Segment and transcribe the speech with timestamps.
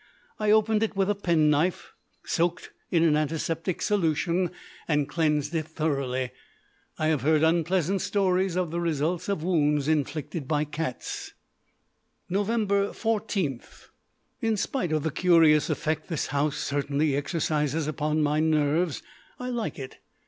[0.39, 1.93] I opened it with a penknife
[2.25, 4.49] soaked in an antiseptic solution,
[4.87, 6.31] and cleansed it thoroughly.
[6.97, 11.35] I have heard unpleasant stories of the results of wounds inflicted by cats.
[12.29, 12.95] Nov.
[12.97, 13.61] 14.
[14.41, 19.03] In spite of the curious effect this house certainly exercises upon my nerves,
[19.37, 19.99] I like it.